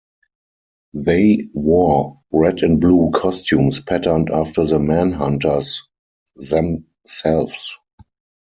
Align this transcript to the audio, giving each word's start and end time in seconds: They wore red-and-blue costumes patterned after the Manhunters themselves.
They 0.95 1.49
wore 1.53 2.21
red-and-blue 2.31 3.11
costumes 3.13 3.79
patterned 3.81 4.31
after 4.31 4.65
the 4.65 4.79
Manhunters 4.79 5.83
themselves. 6.35 7.77